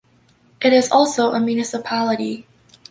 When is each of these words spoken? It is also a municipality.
It 0.63 0.73
is 0.73 0.89
also 0.89 1.31
a 1.33 1.39
municipality. 1.39 2.47